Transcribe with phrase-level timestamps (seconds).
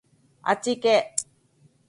[0.41, 1.13] あっちいけ